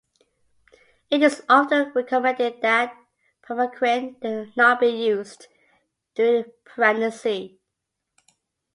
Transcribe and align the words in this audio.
It 1.11 1.21
is 1.21 1.43
often 1.47 1.91
recommended 1.93 2.61
that 2.63 2.97
primaquine 3.43 4.51
not 4.57 4.79
be 4.79 4.87
used 4.87 5.45
during 6.15 6.45
pregnancy. 6.65 7.59